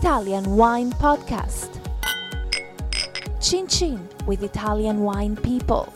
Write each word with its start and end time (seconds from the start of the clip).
Italian 0.00 0.56
Wine 0.56 0.90
Podcast. 0.92 1.68
Chin 3.38 3.66
Chin 3.66 4.08
with 4.24 4.42
Italian 4.42 5.02
wine 5.02 5.36
people. 5.36 5.92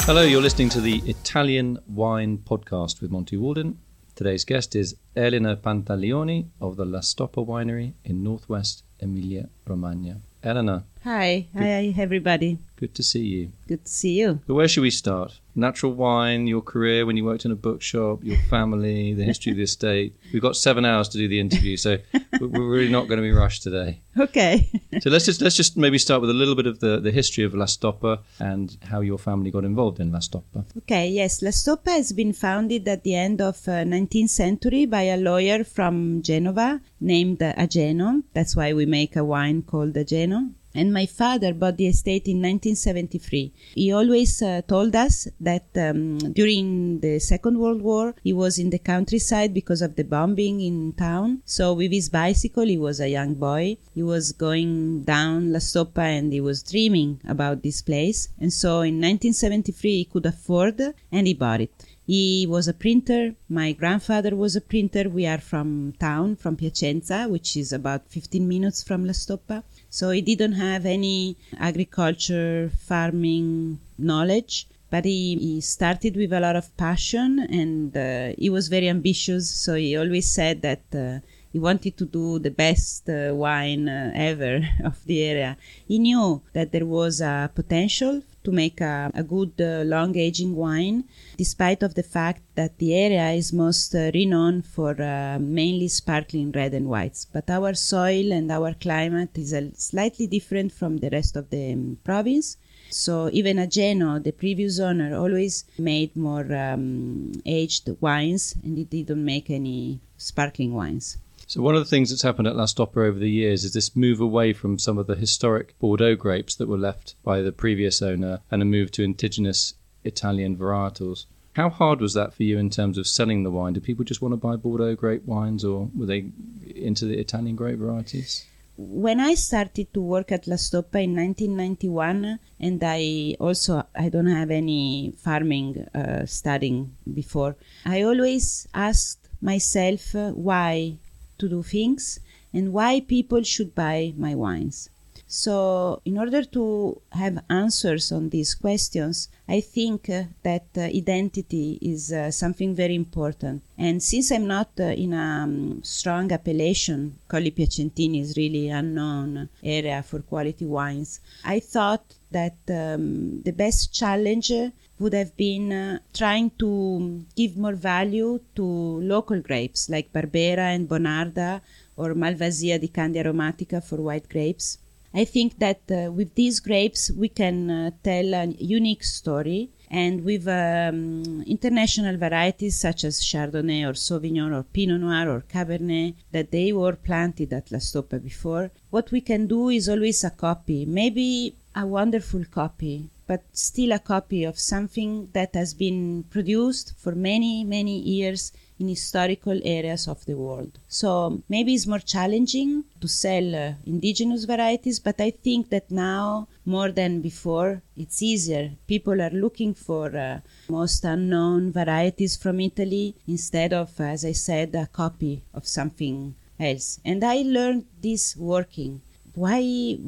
Hello, 0.00 0.22
you're 0.22 0.42
listening 0.42 0.68
to 0.70 0.80
the 0.80 1.00
Italian 1.06 1.78
Wine 1.86 2.38
Podcast 2.38 3.00
with 3.00 3.12
Monty 3.12 3.36
Waldin. 3.36 3.76
Today's 4.16 4.44
guest 4.44 4.74
is 4.74 4.96
Elena 5.14 5.56
Pantaleoni 5.56 6.48
of 6.60 6.74
the 6.74 6.84
La 6.84 6.98
Stoppa 6.98 7.46
Winery 7.46 7.92
in 8.04 8.24
northwest 8.24 8.82
Emilia 8.98 9.48
Romagna. 9.64 10.20
Elena, 10.42 10.86
Hi, 11.04 11.48
hi 11.52 11.92
everybody. 11.98 12.58
good 12.76 12.94
to 12.94 13.02
see 13.02 13.24
you. 13.24 13.50
Good 13.66 13.84
to 13.84 13.90
see 13.90 14.20
you. 14.20 14.40
But 14.46 14.54
where 14.54 14.68
should 14.68 14.82
we 14.82 14.90
start? 14.90 15.40
Natural 15.56 15.92
wine, 15.92 16.46
your 16.46 16.62
career 16.62 17.06
when 17.06 17.16
you 17.16 17.24
worked 17.24 17.44
in 17.44 17.50
a 17.50 17.56
bookshop, 17.56 18.22
your 18.22 18.38
family, 18.48 19.12
the 19.12 19.24
history 19.24 19.50
of 19.50 19.56
the 19.56 19.64
estate. 19.64 20.16
We've 20.32 20.40
got 20.40 20.54
seven 20.54 20.84
hours 20.84 21.08
to 21.10 21.18
do 21.18 21.26
the 21.26 21.40
interview, 21.40 21.76
so 21.76 21.98
we're 22.40 22.68
really 22.68 22.88
not 22.88 23.08
going 23.08 23.16
to 23.18 23.22
be 23.22 23.32
rushed 23.32 23.64
today. 23.64 24.00
Okay. 24.16 24.70
So 25.00 25.10
let's 25.10 25.24
just 25.24 25.40
let's 25.40 25.56
just 25.56 25.76
maybe 25.76 25.98
start 25.98 26.20
with 26.20 26.30
a 26.30 26.34
little 26.34 26.54
bit 26.54 26.68
of 26.68 26.78
the, 26.78 27.00
the 27.00 27.10
history 27.10 27.42
of 27.42 27.52
La 27.52 27.64
Stoppa 27.64 28.20
and 28.38 28.76
how 28.84 29.00
your 29.00 29.18
family 29.18 29.50
got 29.50 29.64
involved 29.64 29.98
in 29.98 30.12
La 30.12 30.20
Stoppa. 30.20 30.64
okay, 30.78 31.08
yes, 31.08 31.42
La 31.42 31.50
Stoppa 31.50 31.90
has 31.90 32.12
been 32.12 32.32
founded 32.32 32.86
at 32.86 33.02
the 33.02 33.16
end 33.16 33.40
of 33.40 33.56
uh, 33.66 33.82
19th 33.82 34.30
century 34.30 34.86
by 34.86 35.02
a 35.02 35.16
lawyer 35.16 35.64
from 35.64 36.22
Genova 36.22 36.80
named 37.00 37.38
Ageno. 37.40 38.22
That's 38.34 38.54
why 38.54 38.72
we 38.72 38.86
make 38.86 39.16
a 39.16 39.24
wine 39.24 39.62
called 39.62 39.94
Ageno. 39.94 40.52
And 40.74 40.92
my 40.92 41.06
father 41.06 41.52
bought 41.52 41.76
the 41.76 41.88
estate 41.88 42.26
in 42.26 42.38
1973. 42.38 43.52
He 43.74 43.92
always 43.92 44.40
uh, 44.42 44.62
told 44.66 44.96
us 44.96 45.28
that 45.40 45.66
um, 45.76 46.18
during 46.18 47.00
the 47.00 47.18
Second 47.18 47.58
World 47.58 47.82
War, 47.82 48.14
he 48.22 48.32
was 48.32 48.58
in 48.58 48.70
the 48.70 48.78
countryside 48.78 49.52
because 49.52 49.82
of 49.82 49.96
the 49.96 50.04
bombing 50.04 50.60
in 50.60 50.92
town. 50.94 51.42
So 51.44 51.74
with 51.74 51.92
his 51.92 52.08
bicycle, 52.08 52.66
he 52.66 52.78
was 52.78 53.00
a 53.00 53.08
young 53.08 53.34
boy. 53.34 53.76
He 53.94 54.02
was 54.02 54.32
going 54.32 55.04
down 55.04 55.52
La 55.52 55.58
Stoppa 55.58 56.02
and 56.02 56.32
he 56.32 56.40
was 56.40 56.62
dreaming 56.62 57.20
about 57.26 57.62
this 57.62 57.82
place. 57.82 58.28
And 58.40 58.52
so 58.52 58.80
in 58.80 58.96
1973, 58.96 59.90
he 59.90 60.04
could 60.04 60.26
afford 60.26 60.80
and 61.10 61.26
he 61.26 61.34
bought 61.34 61.60
it. 61.60 61.72
He 62.06 62.46
was 62.48 62.66
a 62.66 62.74
printer. 62.74 63.34
My 63.48 63.72
grandfather 63.72 64.34
was 64.34 64.56
a 64.56 64.60
printer. 64.60 65.08
We 65.08 65.24
are 65.26 65.38
from 65.38 65.94
town, 66.00 66.36
from 66.36 66.56
Piacenza, 66.56 67.28
which 67.28 67.56
is 67.56 67.72
about 67.72 68.08
15 68.08 68.46
minutes 68.46 68.82
from 68.82 69.04
La 69.04 69.12
Stoppa. 69.12 69.62
So 69.88 70.10
he 70.10 70.20
didn't 70.20 70.54
have 70.54 70.84
any 70.84 71.36
agriculture, 71.58 72.72
farming 72.76 73.78
knowledge, 73.98 74.66
but 74.90 75.04
he, 75.04 75.36
he 75.36 75.60
started 75.60 76.16
with 76.16 76.32
a 76.32 76.40
lot 76.40 76.56
of 76.56 76.76
passion 76.76 77.38
and 77.38 77.96
uh, 77.96 78.34
he 78.36 78.50
was 78.50 78.68
very 78.68 78.88
ambitious. 78.88 79.48
So 79.48 79.74
he 79.74 79.96
always 79.96 80.28
said 80.28 80.62
that 80.62 80.82
uh, 80.92 81.20
he 81.52 81.58
wanted 81.58 81.96
to 81.98 82.06
do 82.06 82.38
the 82.38 82.50
best 82.50 83.08
uh, 83.08 83.34
wine 83.34 83.88
uh, 83.88 84.10
ever 84.14 84.60
of 84.84 85.04
the 85.04 85.22
area. 85.22 85.56
He 85.86 85.98
knew 85.98 86.42
that 86.54 86.72
there 86.72 86.86
was 86.86 87.20
a 87.20 87.50
potential 87.54 88.22
to 88.44 88.50
make 88.50 88.80
a, 88.80 89.10
a 89.14 89.22
good 89.22 89.52
uh, 89.60 89.84
long 89.84 90.16
aging 90.16 90.56
wine, 90.56 91.04
despite 91.36 91.82
of 91.82 91.94
the 91.94 92.02
fact 92.02 92.42
that 92.54 92.78
the 92.78 92.94
area 92.94 93.30
is 93.30 93.52
most 93.52 93.94
uh, 93.94 94.10
renowned 94.14 94.66
for 94.66 95.00
uh, 95.00 95.38
mainly 95.38 95.88
sparkling 95.88 96.50
red 96.52 96.74
and 96.74 96.88
whites. 96.88 97.26
But 97.30 97.50
our 97.50 97.74
soil 97.74 98.32
and 98.32 98.50
our 98.50 98.74
climate 98.74 99.36
is 99.36 99.52
a 99.52 99.70
slightly 99.76 100.26
different 100.26 100.72
from 100.72 100.98
the 100.98 101.10
rest 101.10 101.36
of 101.36 101.50
the 101.50 101.72
um, 101.72 101.98
province. 102.02 102.56
So 102.90 103.30
even 103.32 103.56
Ageno, 103.56 104.22
the 104.22 104.32
previous 104.32 104.78
owner, 104.78 105.16
always 105.16 105.64
made 105.78 106.14
more 106.16 106.52
um, 106.54 107.32
aged 107.46 107.88
wines, 108.00 108.54
and 108.62 108.76
he 108.76 108.84
didn't 108.84 109.24
make 109.24 109.48
any 109.50 110.00
sparkling 110.18 110.74
wines. 110.74 111.16
So 111.52 111.60
one 111.60 111.74
of 111.74 111.82
the 111.82 111.90
things 111.90 112.08
that's 112.08 112.22
happened 112.22 112.48
at 112.48 112.56
La 112.56 112.64
Stoppa 112.64 112.96
over 113.06 113.18
the 113.18 113.30
years 113.30 113.62
is 113.62 113.74
this 113.74 113.94
move 113.94 114.22
away 114.22 114.54
from 114.54 114.78
some 114.78 114.96
of 114.96 115.06
the 115.06 115.14
historic 115.14 115.78
Bordeaux 115.78 116.16
grapes 116.16 116.54
that 116.54 116.66
were 116.66 116.78
left 116.78 117.14
by 117.22 117.42
the 117.42 117.52
previous 117.52 118.00
owner 118.00 118.40
and 118.50 118.62
a 118.62 118.64
move 118.64 118.90
to 118.92 119.02
indigenous 119.02 119.74
Italian 120.02 120.56
varietals. 120.56 121.26
How 121.52 121.68
hard 121.68 122.00
was 122.00 122.14
that 122.14 122.32
for 122.32 122.42
you 122.42 122.56
in 122.56 122.70
terms 122.70 122.96
of 122.96 123.06
selling 123.06 123.42
the 123.42 123.50
wine? 123.50 123.74
Did 123.74 123.82
people 123.82 124.02
just 124.02 124.22
want 124.22 124.32
to 124.32 124.38
buy 124.38 124.56
Bordeaux 124.56 124.94
grape 124.94 125.26
wines 125.26 125.62
or 125.62 125.90
were 125.94 126.06
they 126.06 126.30
into 126.74 127.04
the 127.04 127.18
Italian 127.18 127.54
grape 127.54 127.78
varieties? 127.78 128.46
when 128.78 129.20
I 129.20 129.34
started 129.34 129.92
to 129.92 130.00
work 130.00 130.32
at 130.32 130.46
La 130.46 130.56
Stoppa 130.56 131.04
in 131.04 131.14
1991, 131.14 132.38
and 132.58 132.82
I 132.82 133.36
also 133.38 133.84
I 133.94 134.08
don't 134.08 134.26
have 134.26 134.50
any 134.50 135.12
farming 135.18 135.86
uh, 135.94 136.24
studying 136.24 136.96
before, 137.12 137.56
I 137.84 138.00
always 138.00 138.66
asked 138.72 139.28
myself 139.42 140.14
uh, 140.14 140.30
why 140.30 140.98
to 141.42 141.48
do 141.48 141.62
things 141.62 142.20
and 142.54 142.72
why 142.72 143.00
people 143.00 143.42
should 143.42 143.74
buy 143.74 143.98
my 144.16 144.34
wines. 144.34 144.88
So, 145.34 146.02
in 146.04 146.18
order 146.18 146.42
to 146.56 147.00
have 147.12 147.42
answers 147.48 148.12
on 148.12 148.28
these 148.28 148.54
questions, 148.54 149.30
I 149.48 149.60
think 149.62 150.10
uh, 150.10 150.24
that 150.42 150.66
uh, 150.76 150.82
identity 150.82 151.78
is 151.80 152.12
uh, 152.12 152.30
something 152.30 152.74
very 152.74 152.94
important. 152.94 153.62
And 153.78 154.02
since 154.02 154.30
I'm 154.30 154.46
not 154.46 154.72
uh, 154.78 155.04
in 155.04 155.14
a 155.14 155.44
um, 155.44 155.82
strong 155.82 156.30
appellation, 156.32 157.16
Colli 157.28 157.50
Piacentini 157.50 158.20
is 158.20 158.36
really 158.36 158.68
unknown 158.68 159.48
area 159.64 160.02
for 160.02 160.20
quality 160.20 160.66
wines. 160.66 161.20
I 161.46 161.60
thought 161.60 162.04
that 162.30 162.58
um, 162.68 163.40
the 163.40 163.52
best 163.52 163.94
challenge 163.94 164.52
would 164.98 165.14
have 165.14 165.36
been 165.36 165.72
uh, 165.72 165.98
trying 166.12 166.50
to 166.58 167.24
give 167.36 167.56
more 167.56 167.74
value 167.74 168.40
to 168.54 168.64
local 168.64 169.40
grapes 169.40 169.88
like 169.88 170.12
Barbera 170.12 170.74
and 170.74 170.88
Bonarda 170.88 171.60
or 171.96 172.14
Malvasia 172.14 172.80
di 172.80 172.88
Candia 172.88 173.24
Aromatica 173.24 173.82
for 173.82 173.96
white 173.96 174.28
grapes. 174.28 174.78
I 175.14 175.24
think 175.24 175.58
that 175.58 175.80
uh, 175.90 176.10
with 176.10 176.34
these 176.34 176.60
grapes 176.60 177.10
we 177.10 177.28
can 177.28 177.70
uh, 177.70 177.90
tell 178.02 178.32
a 178.34 178.46
unique 178.58 179.04
story, 179.04 179.70
and 179.92 180.24
with 180.24 180.48
um, 180.48 181.44
international 181.46 182.16
varieties 182.16 182.80
such 182.80 183.04
as 183.04 183.20
Chardonnay 183.20 183.86
or 183.86 183.92
Sauvignon 183.92 184.56
or 184.56 184.62
Pinot 184.62 185.02
Noir 185.02 185.28
or 185.28 185.42
Cabernet 185.42 186.14
that 186.32 186.50
they 186.50 186.72
were 186.72 186.96
planted 186.96 187.52
at 187.52 187.70
La 187.70 187.78
Stoppa 187.78 188.18
before, 188.22 188.70
what 188.88 189.10
we 189.12 189.20
can 189.20 189.46
do 189.46 189.68
is 189.68 189.90
always 189.90 190.24
a 190.24 190.30
copy, 190.30 190.86
maybe 190.86 191.54
a 191.76 191.86
wonderful 191.86 192.42
copy, 192.50 193.10
but 193.26 193.42
still 193.52 193.92
a 193.92 193.98
copy 193.98 194.44
of 194.44 194.58
something 194.58 195.28
that 195.34 195.54
has 195.54 195.74
been 195.74 196.24
produced 196.30 196.94
for 196.96 197.12
many, 197.12 197.62
many 197.62 197.98
years 197.98 198.50
in 198.82 198.88
historical 198.88 199.58
areas 199.78 200.02
of 200.12 200.24
the 200.28 200.36
world. 200.44 200.72
So 201.00 201.42
maybe 201.48 201.74
it's 201.74 201.86
more 201.92 202.04
challenging 202.14 202.70
to 203.00 203.08
sell 203.08 203.54
uh, 203.54 203.72
indigenous 203.86 204.44
varieties, 204.52 204.98
but 205.08 205.20
I 205.20 205.30
think 205.30 205.70
that 205.70 205.90
now 205.90 206.48
more 206.64 206.90
than 206.90 207.20
before 207.20 207.70
it's 207.96 208.22
easier. 208.22 208.64
People 208.86 209.22
are 209.26 209.36
looking 209.44 209.72
for 209.74 210.06
uh, 210.16 210.40
most 210.68 211.04
unknown 211.04 211.72
varieties 211.80 212.36
from 212.42 212.60
Italy 212.60 213.06
instead 213.26 213.72
of, 213.72 213.88
as 214.00 214.24
I 214.24 214.32
said, 214.32 214.74
a 214.74 214.86
copy 215.02 215.34
of 215.54 215.66
something 215.78 216.34
else. 216.58 217.00
And 217.04 217.24
I 217.24 217.36
learned 217.56 217.86
this 218.00 218.36
working. 218.36 219.00
Why, 219.34 219.62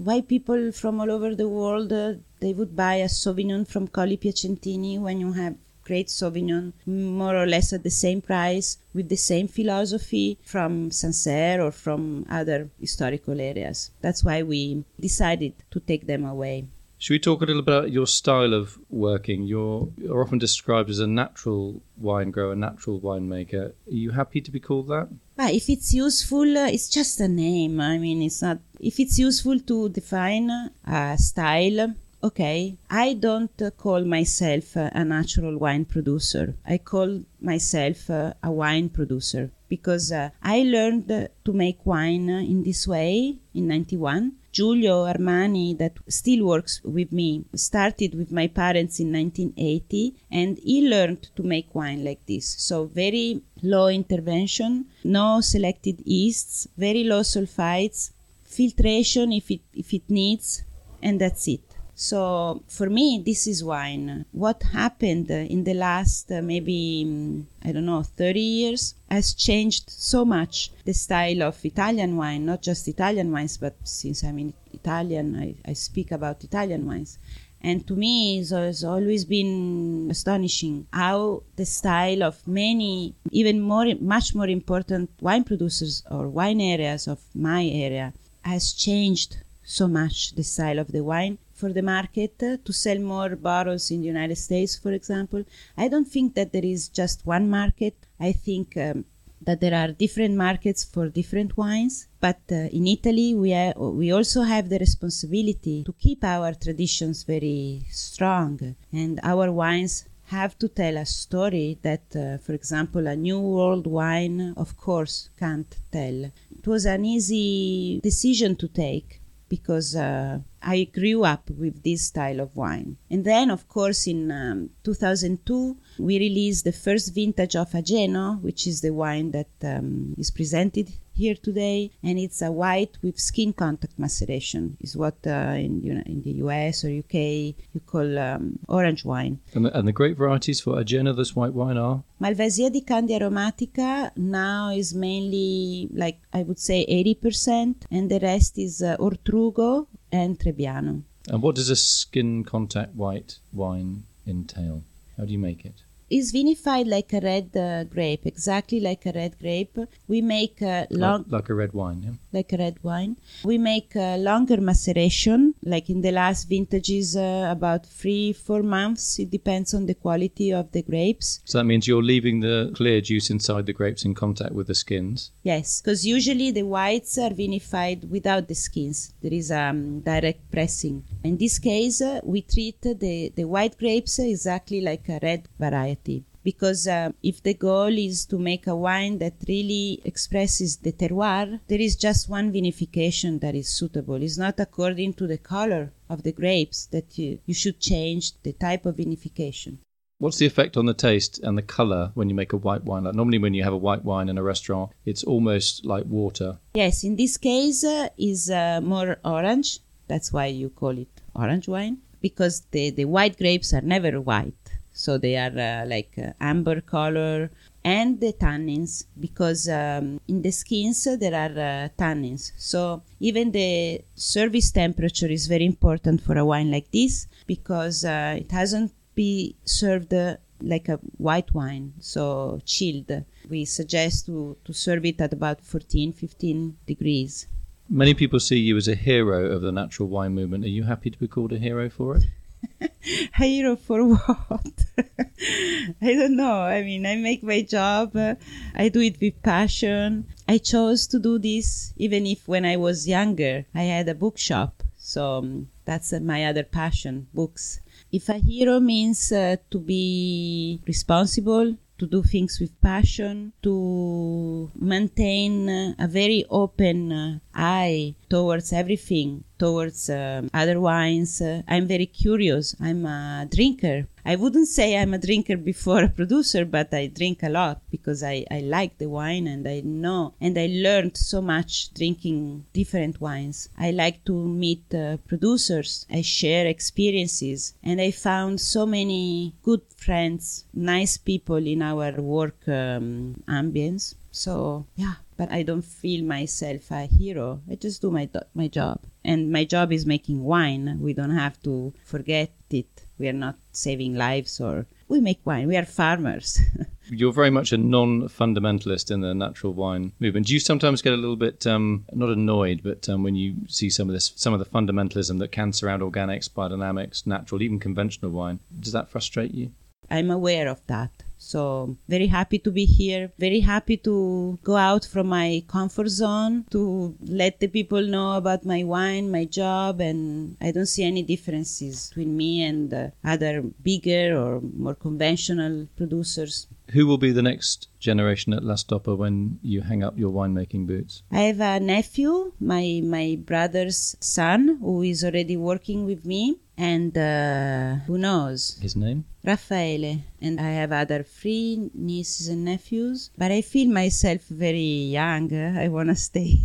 why 0.06 0.20
people 0.20 0.72
from 0.72 1.00
all 1.00 1.10
over 1.10 1.34
the 1.34 1.48
world 1.48 1.92
uh, 1.92 2.14
they 2.44 2.52
would 2.52 2.76
buy 2.76 2.96
a 2.96 3.08
Sauvignon 3.08 3.66
from 3.66 3.88
Colli 3.88 4.18
Piacentini 4.18 5.00
when 5.00 5.18
you 5.18 5.32
have 5.32 5.54
great 5.84 6.08
Sauvignon, 6.08 6.72
more 6.86 7.36
or 7.36 7.46
less 7.46 7.72
at 7.72 7.82
the 7.82 7.90
same 7.90 8.20
price, 8.20 8.78
with 8.92 9.08
the 9.08 9.16
same 9.16 9.48
philosophy 9.48 10.38
from 10.42 10.90
Sancerre 10.90 11.60
or 11.60 11.70
from 11.70 12.26
other 12.28 12.70
historical 12.80 13.40
areas. 13.40 13.90
That's 14.00 14.24
why 14.24 14.42
we 14.42 14.84
decided 14.98 15.54
to 15.70 15.80
take 15.80 16.06
them 16.06 16.24
away. 16.24 16.66
Should 16.98 17.14
we 17.14 17.18
talk 17.18 17.42
a 17.42 17.44
little 17.44 17.60
bit 17.60 17.74
about 17.74 17.92
your 17.92 18.06
style 18.06 18.54
of 18.54 18.78
working? 18.88 19.42
You're, 19.42 19.88
you're 19.98 20.22
often 20.22 20.38
described 20.38 20.88
as 20.88 21.00
a 21.00 21.06
natural 21.06 21.82
wine 21.98 22.30
grower, 22.30 22.54
natural 22.56 22.98
winemaker. 22.98 23.72
Are 23.72 23.74
you 23.86 24.12
happy 24.12 24.40
to 24.40 24.50
be 24.50 24.58
called 24.58 24.88
that? 24.88 25.08
But 25.36 25.52
if 25.52 25.68
it's 25.68 25.92
useful, 25.92 26.56
uh, 26.56 26.68
it's 26.68 26.88
just 26.88 27.20
a 27.20 27.28
name. 27.28 27.78
I 27.80 27.98
mean, 27.98 28.22
it's 28.22 28.40
not. 28.40 28.58
If 28.80 29.00
it's 29.00 29.18
useful 29.18 29.60
to 29.60 29.90
define 29.90 30.48
a 30.86 31.18
style, 31.18 31.94
okay. 32.28 32.76
I 32.90 33.14
don't 33.14 33.56
call 33.76 34.04
myself 34.04 34.76
a 34.76 35.04
natural 35.04 35.58
wine 35.58 35.84
producer. 35.84 36.54
I 36.66 36.78
call 36.78 37.22
myself 37.40 38.08
a 38.08 38.34
wine 38.44 38.88
producer 38.88 39.50
because 39.68 40.12
uh, 40.12 40.30
I 40.42 40.62
learned 40.62 41.08
to 41.44 41.52
make 41.52 41.84
wine 41.84 42.28
in 42.28 42.62
this 42.62 42.86
way 42.86 43.36
in 43.54 43.68
91. 43.68 44.32
Giulio 44.52 45.04
Armani, 45.12 45.76
that 45.78 45.94
still 46.08 46.46
works 46.46 46.80
with 46.84 47.10
me, 47.10 47.44
started 47.56 48.14
with 48.14 48.30
my 48.30 48.46
parents 48.46 49.00
in 49.00 49.12
1980 49.12 50.14
and 50.30 50.58
he 50.58 50.88
learned 50.88 51.22
to 51.34 51.42
make 51.42 51.74
wine 51.74 52.04
like 52.04 52.24
this. 52.26 52.46
So, 52.58 52.84
very 52.84 53.42
low 53.62 53.88
intervention, 53.88 54.86
no 55.02 55.40
selected 55.40 56.02
yeasts, 56.06 56.68
very 56.78 57.02
low 57.02 57.22
sulfites, 57.22 58.12
filtration 58.44 59.32
if 59.32 59.50
it, 59.50 59.62
if 59.74 59.92
it 59.92 60.08
needs, 60.08 60.62
and 61.02 61.20
that's 61.20 61.48
it. 61.48 61.73
So 61.96 62.62
for 62.66 62.90
me, 62.90 63.22
this 63.24 63.46
is 63.46 63.62
wine. 63.62 64.24
What 64.32 64.62
happened 64.64 65.30
in 65.30 65.62
the 65.62 65.74
last 65.74 66.30
uh, 66.30 66.42
maybe, 66.42 67.04
mm, 67.06 67.44
I 67.62 67.70
don't 67.70 67.86
know, 67.86 68.02
30 68.02 68.40
years 68.40 68.94
has 69.08 69.32
changed 69.32 69.90
so 69.90 70.24
much 70.24 70.72
the 70.84 70.92
style 70.92 71.42
of 71.44 71.64
Italian 71.64 72.16
wine, 72.16 72.46
not 72.46 72.62
just 72.62 72.88
Italian 72.88 73.30
wines, 73.30 73.56
but 73.56 73.76
since 73.84 74.24
I'm 74.24 74.38
in 74.40 74.54
Italian, 74.72 75.36
I, 75.36 75.54
I 75.70 75.74
speak 75.74 76.10
about 76.10 76.42
Italian 76.42 76.84
wines. 76.84 77.18
And 77.60 77.86
to 77.86 77.94
me, 77.94 78.40
it 78.40 78.50
has 78.50 78.84
always 78.84 79.24
been 79.24 80.08
astonishing 80.10 80.86
how 80.92 81.44
the 81.56 81.64
style 81.64 82.22
of 82.24 82.46
many, 82.46 83.14
even 83.30 83.60
more, 83.60 83.86
much 84.00 84.34
more 84.34 84.48
important 84.48 85.10
wine 85.20 85.44
producers 85.44 86.02
or 86.10 86.28
wine 86.28 86.60
areas 86.60 87.06
of 87.06 87.20
my 87.34 87.64
area 87.64 88.12
has 88.42 88.72
changed 88.72 89.38
so 89.62 89.88
much 89.88 90.34
the 90.34 90.42
style 90.42 90.78
of 90.78 90.92
the 90.92 91.02
wine 91.02 91.38
for 91.54 91.72
the 91.72 91.82
market 91.82 92.34
uh, 92.42 92.56
to 92.64 92.72
sell 92.72 92.98
more 92.98 93.36
bottles 93.36 93.90
in 93.90 94.00
the 94.00 94.08
United 94.08 94.36
States, 94.36 94.76
for 94.76 94.92
example. 94.92 95.44
I 95.76 95.88
don't 95.88 96.08
think 96.16 96.34
that 96.34 96.52
there 96.52 96.64
is 96.64 96.88
just 96.88 97.24
one 97.24 97.48
market. 97.48 97.94
I 98.20 98.32
think 98.32 98.76
um, 98.76 99.04
that 99.46 99.60
there 99.60 99.74
are 99.74 99.92
different 99.92 100.34
markets 100.36 100.84
for 100.84 101.08
different 101.08 101.56
wines. 101.56 102.08
But 102.20 102.40
uh, 102.50 102.68
in 102.78 102.86
Italy, 102.86 103.34
we, 103.34 103.52
are, 103.52 103.74
we 103.76 104.12
also 104.12 104.42
have 104.42 104.68
the 104.68 104.78
responsibility 104.78 105.84
to 105.84 105.92
keep 105.92 106.24
our 106.24 106.54
traditions 106.54 107.22
very 107.24 107.86
strong. 107.90 108.76
And 108.92 109.20
our 109.22 109.52
wines 109.52 110.06
have 110.26 110.58
to 110.58 110.68
tell 110.68 110.96
a 110.96 111.06
story 111.06 111.78
that, 111.82 112.04
uh, 112.16 112.38
for 112.38 112.54
example, 112.54 113.06
a 113.06 113.16
new 113.16 113.38
world 113.38 113.86
wine, 113.86 114.54
of 114.56 114.76
course, 114.76 115.28
can't 115.38 115.76
tell. 115.92 116.24
It 116.58 116.66
was 116.66 116.86
an 116.86 117.04
easy 117.04 118.00
decision 118.02 118.56
to 118.56 118.68
take 118.68 119.20
because 119.48 119.94
uh, 119.94 120.38
I 120.64 120.84
grew 120.84 121.24
up 121.24 121.50
with 121.50 121.82
this 121.82 122.06
style 122.06 122.40
of 122.40 122.56
wine. 122.56 122.96
And 123.10 123.24
then, 123.24 123.50
of 123.50 123.68
course, 123.68 124.06
in 124.06 124.30
um, 124.32 124.70
2002, 124.82 125.76
we 125.98 126.18
released 126.18 126.64
the 126.64 126.72
first 126.72 127.14
vintage 127.14 127.54
of 127.54 127.70
Ageno, 127.72 128.40
which 128.40 128.66
is 128.66 128.80
the 128.80 128.92
wine 128.92 129.30
that 129.32 129.50
um, 129.62 130.14
is 130.18 130.30
presented 130.30 130.88
here 131.14 131.34
today, 131.34 131.90
and 132.02 132.18
it's 132.18 132.42
a 132.42 132.50
white 132.50 132.98
with 133.02 133.18
skin 133.18 133.52
contact 133.52 133.98
maceration. 133.98 134.76
Is 134.80 134.96
what 134.96 135.16
uh, 135.26 135.54
in 135.56 135.80
you 135.82 135.94
know, 135.94 136.02
in 136.06 136.22
the 136.22 136.32
US 136.44 136.84
or 136.84 136.88
UK 136.88 137.14
you 137.14 137.80
call 137.86 138.18
um, 138.18 138.58
orange 138.68 139.04
wine. 139.04 139.38
And 139.54 139.64
the, 139.64 139.78
and 139.78 139.86
the 139.86 139.92
great 139.92 140.16
varieties 140.16 140.60
for 140.60 140.74
Ageno, 140.74 141.16
this 141.16 141.36
white 141.36 141.54
wine, 141.54 141.76
are 141.76 142.02
Malvasia 142.20 142.72
di 142.72 142.80
Candia 142.80 143.20
aromatica 143.20 144.10
now 144.16 144.70
is 144.70 144.94
mainly 144.94 145.88
like 145.92 146.18
I 146.32 146.42
would 146.42 146.58
say 146.58 146.84
80%, 146.86 147.86
and 147.90 148.10
the 148.10 148.20
rest 148.20 148.58
is 148.58 148.82
uh, 148.82 148.96
Ortrugo 148.98 149.86
and 150.14 150.38
Trebbiano. 150.38 151.02
And 151.28 151.42
what 151.42 151.56
does 151.56 151.70
a 151.70 151.76
skin 151.76 152.44
contact 152.44 152.94
white 152.94 153.38
wine 153.52 154.04
entail? 154.26 154.84
How 155.16 155.24
do 155.24 155.32
you 155.32 155.38
make 155.38 155.64
it? 155.64 155.76
it? 155.76 155.82
is 156.10 156.32
vinified 156.32 156.86
like 156.86 157.12
a 157.12 157.20
red 157.20 157.56
uh, 157.56 157.84
grape, 157.84 158.26
exactly 158.26 158.78
like 158.80 159.06
a 159.06 159.12
red 159.12 159.38
grape. 159.38 159.76
We 160.06 160.20
make 160.20 160.60
a 160.62 160.86
long, 160.90 161.22
like, 161.22 161.32
like, 161.32 161.48
a 161.48 161.54
red 161.54 161.72
wine, 161.72 162.02
yeah. 162.02 162.12
Like 162.36 162.52
a 162.52 162.58
red 162.58 162.76
wine. 162.82 163.16
We 163.44 163.56
make 163.58 163.90
a 163.94 164.16
longer 164.18 164.60
maceration, 164.60 165.54
like 165.62 165.88
in 165.94 166.00
the 166.00 166.10
last 166.10 166.48
vintages, 166.48 167.16
uh, 167.16 167.48
about 167.56 167.86
three, 167.86 168.32
four 168.32 168.62
months. 168.62 169.18
It 169.18 169.30
depends 169.30 169.72
on 169.72 169.86
the 169.86 169.94
quality 169.94 170.52
of 170.52 170.72
the 170.72 170.82
grapes. 170.82 171.40
So 171.44 171.58
that 171.58 171.64
means 171.64 171.86
you're 171.86 172.02
leaving 172.02 172.40
the 172.40 172.72
clear 172.74 173.00
juice 173.00 173.30
inside 173.30 173.66
the 173.66 173.72
grapes 173.72 174.04
in 174.04 174.14
contact 174.14 174.52
with 174.52 174.66
the 174.66 174.74
skins. 174.74 175.30
Yes, 175.42 175.80
because 175.80 176.04
usually 176.04 176.50
the 176.50 176.64
whites 176.64 177.16
are 177.18 177.30
vinified 177.30 178.08
without 178.16 178.48
the 178.48 178.54
skins. 178.66 179.14
There 179.22 179.32
is 179.32 179.50
um, 179.50 180.00
direct 180.00 180.50
pressing. 180.50 181.04
In 181.22 181.36
this 181.36 181.58
case, 181.58 182.00
uh, 182.00 182.20
we 182.24 182.42
treat 182.42 182.80
the 182.82 183.32
the 183.38 183.44
white 183.44 183.78
grapes 183.78 184.18
exactly 184.18 184.80
like 184.80 185.08
a 185.08 185.18
red 185.22 185.48
variety 185.58 186.24
because 186.44 186.86
uh, 186.86 187.10
if 187.22 187.42
the 187.42 187.54
goal 187.54 187.98
is 187.98 188.26
to 188.26 188.38
make 188.38 188.66
a 188.66 188.76
wine 188.76 189.18
that 189.18 189.34
really 189.48 190.00
expresses 190.04 190.76
the 190.76 190.92
terroir, 190.92 191.58
there 191.68 191.80
is 191.80 191.96
just 191.96 192.28
one 192.28 192.52
vinification 192.52 193.40
that 193.40 193.54
is 193.54 193.68
suitable. 193.68 194.22
It's 194.22 194.38
not 194.38 194.60
according 194.60 195.14
to 195.14 195.26
the 195.26 195.38
color 195.38 195.92
of 196.10 196.22
the 196.22 196.32
grapes 196.32 196.86
that 196.86 197.18
you, 197.18 197.38
you 197.46 197.54
should 197.54 197.80
change 197.80 198.40
the 198.42 198.52
type 198.52 198.84
of 198.84 198.96
vinification. 198.96 199.78
What's 200.18 200.38
the 200.38 200.46
effect 200.46 200.76
on 200.76 200.86
the 200.86 200.94
taste 200.94 201.40
and 201.42 201.58
the 201.58 201.62
color 201.62 202.12
when 202.14 202.28
you 202.28 202.34
make 202.34 202.52
a 202.52 202.56
white 202.56 202.84
wine? 202.84 203.04
Like 203.04 203.14
normally, 203.14 203.38
when 203.38 203.54
you 203.54 203.64
have 203.64 203.72
a 203.72 203.84
white 203.88 204.04
wine 204.04 204.28
in 204.28 204.38
a 204.38 204.42
restaurant, 204.42 204.92
it's 205.04 205.24
almost 205.24 205.84
like 205.84 206.04
water. 206.04 206.58
Yes, 206.74 207.02
in 207.02 207.16
this 207.16 207.36
case, 207.36 207.82
uh, 207.82 208.08
is 208.16 208.48
uh, 208.48 208.80
more 208.82 209.16
orange. 209.24 209.80
That's 210.06 210.32
why 210.32 210.46
you 210.46 210.68
call 210.68 210.96
it 210.98 211.08
orange 211.34 211.66
wine 211.66 211.98
because 212.20 212.62
the, 212.70 212.90
the 212.90 213.04
white 213.04 213.36
grapes 213.36 213.74
are 213.74 213.82
never 213.82 214.20
white 214.20 214.73
so 214.94 215.18
they 215.18 215.36
are 215.36 215.56
uh, 215.58 215.84
like 215.86 216.12
uh, 216.16 216.32
amber 216.40 216.80
color 216.80 217.50
and 217.84 218.20
the 218.20 218.32
tannins 218.32 219.04
because 219.18 219.68
um, 219.68 220.20
in 220.28 220.40
the 220.40 220.52
skins 220.52 221.06
there 221.20 221.34
are 221.34 221.56
uh, 221.70 221.88
tannins. 221.98 222.52
So 222.56 223.02
even 223.20 223.50
the 223.50 224.00
service 224.14 224.70
temperature 224.70 225.26
is 225.26 225.48
very 225.48 225.66
important 225.66 226.22
for 226.22 226.38
a 226.38 226.44
wine 226.44 226.70
like 226.70 226.90
this 226.92 227.26
because 227.46 228.04
it 228.04 228.50
hasn't 228.52 228.92
be 229.14 229.56
served 229.64 230.14
like 230.62 230.88
a 230.88 230.96
white 231.18 231.52
wine 231.52 231.92
so 231.98 232.60
chilled. 232.64 233.10
We 233.50 233.64
suggest 233.64 234.26
to, 234.26 234.56
to 234.64 234.72
serve 234.72 235.04
it 235.04 235.20
at 235.20 235.32
about 235.32 235.60
14 235.60 236.12
15 236.12 236.76
degrees. 236.86 237.48
Many 237.90 238.14
people 238.14 238.40
see 238.40 238.58
you 238.58 238.76
as 238.78 238.88
a 238.88 238.94
hero 238.94 239.50
of 239.50 239.60
the 239.60 239.72
natural 239.72 240.08
wine 240.08 240.34
movement. 240.34 240.64
Are 240.64 240.68
you 240.68 240.84
happy 240.84 241.10
to 241.10 241.18
be 241.18 241.28
called 241.28 241.52
a 241.52 241.58
hero 241.58 241.90
for 241.90 242.16
it 242.16 242.24
hero 243.34 243.76
for 243.76 244.04
what? 244.04 244.84
I 246.02 246.14
don't 246.14 246.36
know. 246.36 246.60
I 246.60 246.82
mean, 246.82 247.06
I 247.06 247.16
make 247.16 247.42
my 247.42 247.62
job. 247.62 248.16
Uh, 248.16 248.34
I 248.74 248.88
do 248.88 249.00
it 249.00 249.20
with 249.20 249.42
passion. 249.42 250.26
I 250.48 250.58
chose 250.58 251.06
to 251.08 251.18
do 251.18 251.38
this 251.38 251.92
even 251.96 252.26
if 252.26 252.46
when 252.48 252.64
I 252.64 252.76
was 252.76 253.08
younger, 253.08 253.66
I 253.74 253.82
had 253.82 254.08
a 254.08 254.14
bookshop. 254.14 254.82
So 254.96 255.38
um, 255.38 255.68
that's 255.84 256.12
uh, 256.12 256.20
my 256.20 256.44
other 256.46 256.64
passion, 256.64 257.28
books. 257.34 257.80
If 258.10 258.28
a 258.28 258.34
hero 258.34 258.80
means 258.80 259.32
uh, 259.32 259.56
to 259.70 259.78
be 259.78 260.80
responsible, 260.86 261.76
to 261.98 262.06
do 262.06 262.22
things 262.22 262.58
with 262.60 262.80
passion, 262.80 263.52
to 263.62 264.70
maintain 264.74 265.68
uh, 265.68 265.94
a 265.98 266.08
very 266.08 266.44
open 266.50 267.40
uh, 267.54 267.60
eye 267.60 268.14
towards 268.28 268.72
everything, 268.72 269.44
towards 269.58 270.10
um, 270.10 270.50
other 270.52 270.80
wines. 270.80 271.40
Uh, 271.40 271.62
I'm 271.68 271.86
very 271.86 272.06
curious. 272.06 272.74
I'm 272.80 273.06
a 273.06 273.46
drinker. 273.50 274.06
I 274.26 274.36
wouldn't 274.36 274.68
say 274.68 274.96
I'm 274.96 275.12
a 275.12 275.18
drinker 275.18 275.56
before 275.56 276.02
a 276.04 276.08
producer, 276.08 276.64
but 276.64 276.94
I 276.94 277.06
drink 277.08 277.42
a 277.42 277.50
lot 277.50 277.82
because 277.90 278.22
I, 278.22 278.44
I 278.50 278.60
like 278.60 278.96
the 278.98 279.08
wine 279.08 279.46
and 279.46 279.68
I 279.68 279.82
know 279.84 280.34
and 280.40 280.58
I 280.58 280.68
learned 280.70 281.16
so 281.16 281.42
much 281.42 281.92
drinking 281.92 282.64
different 282.72 283.20
wines. 283.20 283.68
I 283.78 283.90
like 283.90 284.24
to 284.24 284.32
meet 284.32 284.94
uh, 284.94 285.18
producers. 285.28 286.06
I 286.10 286.22
share 286.22 286.66
experiences 286.66 287.74
and 287.82 288.00
I 288.00 288.10
found 288.10 288.60
so 288.60 288.86
many 288.86 289.54
good 289.62 289.82
friends, 289.96 290.64
nice 290.72 291.18
people 291.18 291.66
in 291.66 291.82
our 291.82 292.12
work 292.12 292.66
um, 292.66 293.42
ambience. 293.46 294.14
So, 294.30 294.86
yeah, 294.96 295.14
but 295.36 295.50
I 295.50 295.62
don't 295.62 295.84
feel 295.84 296.24
myself 296.24 296.90
a 296.90 297.06
hero. 297.06 297.60
I 297.70 297.74
just 297.74 298.02
do 298.02 298.10
my 298.10 298.28
my 298.54 298.68
job, 298.68 299.00
and 299.24 299.50
my 299.50 299.64
job 299.64 299.92
is 299.92 300.06
making 300.06 300.42
wine. 300.42 300.98
We 301.00 301.12
don't 301.12 301.36
have 301.36 301.60
to 301.62 301.92
forget 302.04 302.52
it. 302.70 303.04
We 303.18 303.28
are 303.28 303.32
not 303.32 303.56
saving 303.72 304.14
lives, 304.14 304.60
or 304.60 304.86
we 305.08 305.20
make 305.20 305.40
wine. 305.44 305.68
We 305.68 305.76
are 305.76 305.84
farmers. 305.84 306.58
You're 307.10 307.32
very 307.32 307.50
much 307.50 307.72
a 307.72 307.76
non-fundamentalist 307.76 309.10
in 309.10 309.20
the 309.20 309.34
natural 309.34 309.74
wine 309.74 310.12
movement. 310.20 310.46
Do 310.46 310.54
you 310.54 310.60
sometimes 310.60 311.02
get 311.02 311.12
a 311.12 311.16
little 311.16 311.36
bit 311.36 311.66
um, 311.66 312.06
not 312.12 312.30
annoyed, 312.30 312.80
but 312.82 313.08
um, 313.10 313.22
when 313.22 313.34
you 313.34 313.56
see 313.68 313.90
some 313.90 314.08
of 314.08 314.14
this, 314.14 314.32
some 314.36 314.54
of 314.54 314.58
the 314.58 314.64
fundamentalism 314.64 315.38
that 315.38 315.52
can 315.52 315.72
surround 315.72 316.02
organics, 316.02 316.48
biodynamics, 316.48 317.26
natural, 317.26 317.62
even 317.62 317.78
conventional 317.78 318.30
wine, 318.30 318.58
does 318.80 318.92
that 318.92 319.10
frustrate 319.10 319.52
you? 319.52 319.70
I'm 320.10 320.30
aware 320.30 320.68
of 320.68 320.80
that. 320.86 321.10
So, 321.44 321.96
very 322.08 322.26
happy 322.26 322.58
to 322.60 322.70
be 322.70 322.86
here. 322.86 323.30
Very 323.38 323.60
happy 323.60 323.96
to 323.98 324.58
go 324.64 324.76
out 324.76 325.04
from 325.04 325.26
my 325.28 325.62
comfort 325.68 326.08
zone 326.08 326.64
to 326.70 327.14
let 327.20 327.60
the 327.60 327.68
people 327.68 328.02
know 328.02 328.36
about 328.36 328.64
my 328.64 328.82
wine, 328.82 329.30
my 329.30 329.44
job, 329.44 330.00
and 330.00 330.56
I 330.60 330.70
don't 330.70 330.86
see 330.86 331.04
any 331.04 331.22
differences 331.22 332.08
between 332.08 332.34
me 332.36 332.62
and 332.62 332.92
uh, 332.92 333.10
other 333.22 333.62
bigger 333.82 334.36
or 334.36 334.62
more 334.62 334.94
conventional 334.94 335.86
producers. 335.96 336.66
Who 336.92 337.06
will 337.06 337.18
be 337.18 337.32
the 337.32 337.42
next 337.42 337.88
generation 337.98 338.52
at 338.54 338.64
La 338.64 338.74
Stoppa 338.74 339.16
when 339.16 339.58
you 339.62 339.82
hang 339.82 340.02
up 340.02 340.18
your 340.18 340.32
winemaking 340.32 340.86
boots? 340.86 341.22
I 341.30 341.42
have 341.50 341.60
a 341.60 341.80
nephew, 341.80 342.52
my 342.58 343.00
my 343.04 343.38
brother's 343.40 344.16
son, 344.20 344.78
who 344.80 345.02
is 345.02 345.24
already 345.24 345.56
working 345.56 346.04
with 346.04 346.24
me, 346.24 346.58
and 346.76 347.16
uh, 347.16 347.96
who 348.06 348.18
knows? 348.18 348.78
His 348.80 348.96
name? 348.96 349.24
Raffaele. 349.44 350.22
And 350.40 350.60
I 350.60 350.70
have 350.70 350.92
other 350.92 351.22
three 351.22 351.90
nieces 351.94 352.48
and 352.48 352.64
nephews, 352.64 353.30
but 353.38 353.52
I 353.52 353.62
feel 353.62 353.88
myself 353.88 354.42
very 354.42 355.12
young. 355.18 355.52
I 355.52 355.88
want 355.88 356.08
to 356.08 356.16
stay 356.30 356.58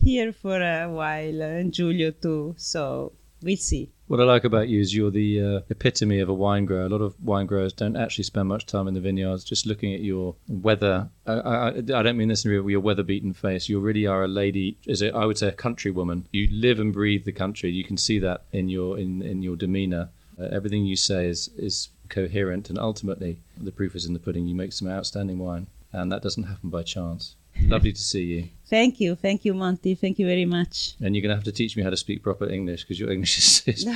here 0.00 0.32
for 0.32 0.60
a 0.60 0.88
while, 0.88 1.42
and 1.42 1.72
Giulio 1.72 2.10
too. 2.10 2.54
So 2.58 3.12
we'll 3.42 3.56
see. 3.56 3.92
What 4.08 4.20
I 4.20 4.24
like 4.24 4.44
about 4.44 4.68
you 4.68 4.80
is 4.80 4.94
you're 4.94 5.10
the 5.10 5.42
uh, 5.42 5.60
epitome 5.68 6.20
of 6.20 6.28
a 6.28 6.34
wine 6.34 6.64
grower. 6.64 6.84
A 6.84 6.88
lot 6.88 7.00
of 7.00 7.20
wine 7.20 7.46
growers 7.46 7.72
don't 7.72 7.96
actually 7.96 8.22
spend 8.22 8.48
much 8.48 8.64
time 8.64 8.86
in 8.86 8.94
the 8.94 9.00
vineyards. 9.00 9.42
Just 9.42 9.66
looking 9.66 9.92
at 9.94 10.00
your 10.00 10.36
weather, 10.46 11.08
I, 11.26 11.32
I, 11.32 11.68
I 11.78 11.82
don't 11.82 12.16
mean 12.16 12.28
this 12.28 12.44
in 12.44 12.52
your 12.52 12.80
weather-beaten 12.80 13.32
face. 13.32 13.68
You 13.68 13.80
really 13.80 14.06
are 14.06 14.22
a 14.22 14.28
lady. 14.28 14.78
Is 14.86 15.02
it? 15.02 15.12
I 15.12 15.26
would 15.26 15.38
say 15.38 15.48
a 15.48 15.52
country 15.52 15.90
woman. 15.90 16.28
You 16.30 16.46
live 16.52 16.78
and 16.78 16.92
breathe 16.92 17.24
the 17.24 17.32
country. 17.32 17.70
You 17.70 17.82
can 17.82 17.96
see 17.96 18.20
that 18.20 18.44
in 18.52 18.68
your 18.68 18.96
in, 18.96 19.22
in 19.22 19.42
your 19.42 19.56
demeanour. 19.56 20.10
Uh, 20.38 20.44
everything 20.52 20.86
you 20.86 20.96
say 20.96 21.26
is 21.26 21.50
is 21.56 21.88
coherent, 22.08 22.70
and 22.70 22.78
ultimately, 22.78 23.40
the 23.60 23.72
proof 23.72 23.96
is 23.96 24.06
in 24.06 24.12
the 24.12 24.20
pudding. 24.20 24.46
You 24.46 24.54
make 24.54 24.72
some 24.72 24.88
outstanding 24.88 25.38
wine, 25.38 25.66
and 25.92 26.12
that 26.12 26.22
doesn't 26.22 26.44
happen 26.44 26.70
by 26.70 26.84
chance. 26.84 27.34
Lovely 27.62 27.92
to 27.92 28.00
see 28.00 28.22
you. 28.22 28.48
Thank 28.68 29.00
you. 29.00 29.14
Thank 29.14 29.44
you, 29.44 29.54
Monty. 29.54 29.94
Thank 29.94 30.18
you 30.18 30.26
very 30.26 30.44
much. 30.44 30.94
And 31.00 31.14
you're 31.14 31.22
going 31.22 31.30
to 31.30 31.36
have 31.36 31.44
to 31.44 31.52
teach 31.52 31.76
me 31.76 31.82
how 31.82 31.90
to 31.90 31.96
speak 31.96 32.22
proper 32.22 32.48
English 32.48 32.82
because 32.82 32.98
your 32.98 33.10
English 33.10 33.38
is, 33.38 33.62
is 33.66 33.88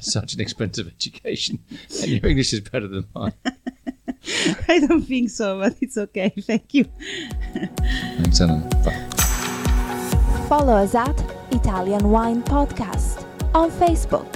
such 0.00 0.34
an 0.34 0.40
expensive 0.40 0.86
education. 0.86 1.58
And 2.00 2.10
your 2.10 2.26
English 2.26 2.52
is 2.52 2.60
better 2.60 2.86
than 2.86 3.06
mine. 3.14 3.32
I 4.68 4.80
don't 4.80 5.02
think 5.02 5.30
so, 5.30 5.60
but 5.60 5.76
it's 5.80 5.98
okay. 5.98 6.32
Thank 6.40 6.74
you. 6.74 6.84
Thanks, 7.54 8.40
Ellen. 8.40 8.68
Bye. 8.84 9.06
Follow 10.48 10.74
us 10.74 10.94
at 10.94 11.20
Italian 11.52 12.10
Wine 12.10 12.42
Podcast 12.42 13.24
on 13.54 13.70
Facebook. 13.70 14.35